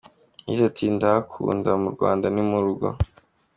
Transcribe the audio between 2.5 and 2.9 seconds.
rugo.